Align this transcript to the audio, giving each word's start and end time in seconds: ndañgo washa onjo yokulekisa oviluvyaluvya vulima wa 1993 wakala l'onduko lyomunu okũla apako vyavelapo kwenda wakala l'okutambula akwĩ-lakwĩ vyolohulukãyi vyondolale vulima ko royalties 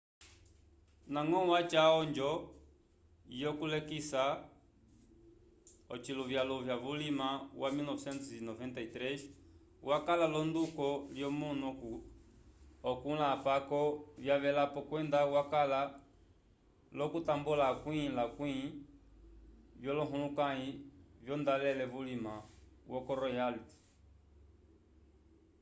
ndañgo 1.11 1.39
washa 1.51 1.81
onjo 1.99 2.29
yokulekisa 3.41 4.23
oviluvyaluvya 5.93 6.75
vulima 6.83 7.27
wa 7.61 7.69
1993 7.71 9.23
wakala 9.89 10.25
l'onduko 10.33 10.87
lyomunu 11.15 11.69
okũla 12.91 13.25
apako 13.35 13.81
vyavelapo 14.21 14.79
kwenda 14.89 15.19
wakala 15.35 15.79
l'okutambula 16.97 17.63
akwĩ-lakwĩ 17.73 18.53
vyolohulukãyi 19.81 20.69
vyondolale 21.25 21.85
vulima 21.93 22.33
ko 23.05 23.11
royalties 23.23 23.73